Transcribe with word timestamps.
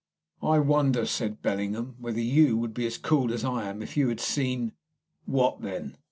"I 0.41 0.57
wonder," 0.57 1.05
said 1.05 1.43
Bellingham, 1.43 1.93
"whether 1.99 2.19
you 2.19 2.57
would 2.57 2.73
be 2.73 2.87
as 2.87 2.97
cool 2.97 3.31
as 3.31 3.45
I 3.45 3.69
am 3.69 3.83
if 3.83 3.95
you 3.95 4.09
had 4.09 4.19
seen" 4.19 4.71
"What 5.25 5.61
then?" 5.61 5.95